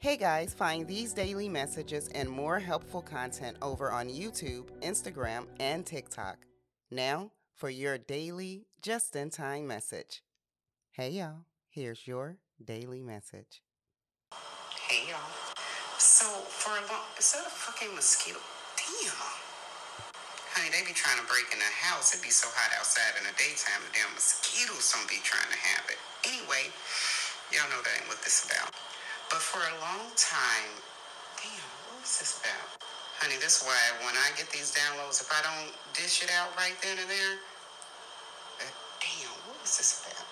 [0.00, 5.84] Hey guys, find these daily messages and more helpful content over on YouTube, Instagram, and
[5.84, 6.46] TikTok.
[6.88, 10.22] Now, for your daily, just in time message.
[10.92, 13.60] Hey y'all, here's your daily message.
[14.86, 15.18] Hey y'all.
[15.98, 18.38] So for a long, is that a fucking mosquito?
[18.78, 19.18] Damn.
[20.54, 22.14] Honey, they be trying to break in the house.
[22.14, 23.82] It be so hot outside in the daytime.
[23.90, 25.98] The damn mosquitoes don't be trying to have it.
[26.22, 26.70] Anyway,
[27.50, 28.70] y'all know that ain't what this about.
[29.28, 30.72] But for a long time,
[31.36, 32.80] damn, what was this about?
[33.20, 36.48] Honey, this is why when I get these downloads, if I don't dish it out
[36.56, 37.36] right then and there,
[38.64, 38.72] uh,
[39.04, 40.24] damn, what was this about?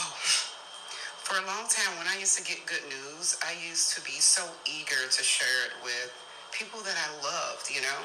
[0.00, 0.12] Oh,
[1.28, 4.16] for a long time, when I used to get good news, I used to be
[4.16, 6.08] so eager to share it with
[6.48, 8.00] people that I loved, you know?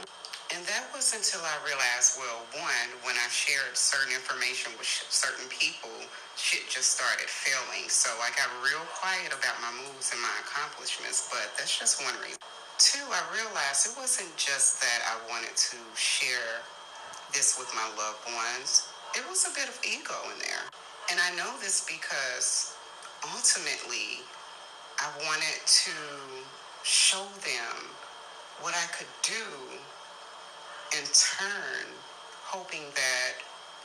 [0.52, 5.48] And that was until I realized, well, one, when I shared certain information with certain
[5.48, 5.94] people,
[6.36, 7.88] shit just started failing.
[7.88, 12.14] So I got real quiet about my moves and my accomplishments, but that's just one
[12.20, 12.42] reason.
[12.78, 16.60] Two, I realized it wasn't just that I wanted to share
[17.34, 20.66] this with my loved ones, it was a bit of ego in there.
[21.12, 22.78] And I know this because
[23.34, 24.22] ultimately
[25.02, 25.96] I wanted to
[26.84, 27.90] show them
[28.62, 29.44] what I could do
[31.00, 31.86] in turn,
[32.46, 33.34] hoping that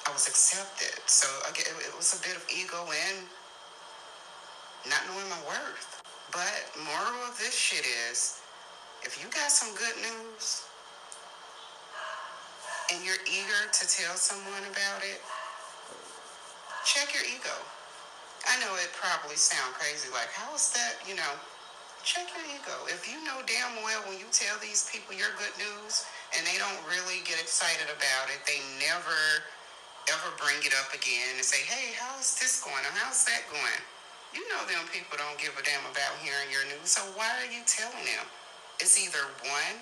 [0.07, 1.01] I was accepted.
[1.07, 3.25] So again, it was a bit of ego and
[4.89, 6.01] not knowing my worth.
[6.33, 8.41] But moral of this shit is,
[9.03, 10.69] if you got some good news
[12.93, 15.21] and you're eager to tell someone about it,
[16.85, 17.57] check your ego.
[18.49, 21.33] I know it probably sound crazy, like how is that, you know,
[22.05, 22.77] check your ego.
[22.91, 26.59] If you know damn well when you tell these people your good news and they
[26.61, 29.45] don't really get excited about it, they never
[30.09, 33.83] ever bring it up again and say, hey, how's this going or how's that going?
[34.33, 37.49] You know them people don't give a damn about hearing your news, so why are
[37.49, 38.25] you telling them?
[38.81, 39.77] It's either one,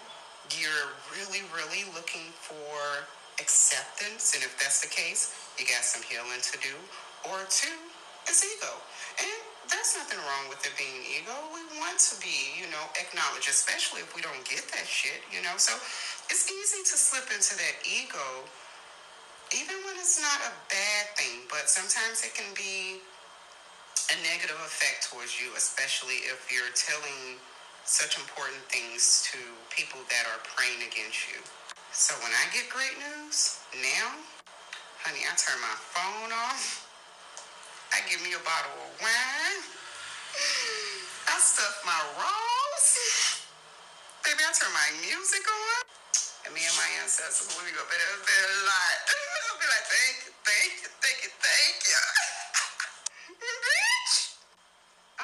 [0.54, 3.06] you're really, really looking for
[3.38, 6.74] acceptance, and if that's the case, you got some healing to do,
[7.30, 7.74] or two,
[8.28, 8.72] it's ego.
[9.22, 9.38] And
[9.70, 11.34] there's nothing wrong with it being ego.
[11.50, 15.42] We want to be, you know, acknowledged, especially if we don't get that shit, you
[15.42, 15.58] know.
[15.58, 15.74] So
[16.30, 18.46] it's easy to slip into that ego,
[19.54, 23.02] even when it's not a bad thing, but sometimes it can be
[24.14, 27.42] a negative effect towards you, especially if you're telling
[27.86, 29.38] such important things to
[29.70, 31.38] people that are praying against you.
[31.90, 34.14] So when I get great news, now,
[35.02, 36.82] honey, I turn my phone off.
[37.96, 39.60] I give me a bottle of wine.
[40.36, 41.00] Mm,
[41.32, 42.88] I stuff my rolls.
[44.20, 45.80] Baby, I turn my music on.
[46.44, 48.96] And me and my ancestors, we go better there a lot.
[49.48, 52.02] I'll be like, thank you, thank you, thank you, thank you.
[53.64, 54.14] Bitch.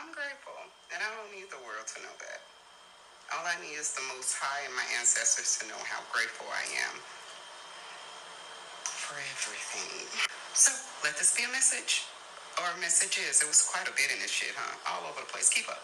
[0.01, 0.57] I'm grateful.
[0.97, 2.41] And I don't need the world to know that.
[3.37, 6.65] All I need is the Most High and my ancestors to know how grateful I
[6.89, 6.97] am
[8.89, 10.09] for everything.
[10.55, 10.73] So
[11.05, 12.09] let this be a message
[12.63, 13.43] or messages.
[13.43, 14.79] It was quite a bit in this shit, huh?
[14.87, 15.51] All over the place.
[15.51, 15.83] Keep up.